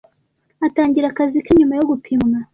[0.67, 2.37] Atangira akazi ke nyuma yo gupimwa.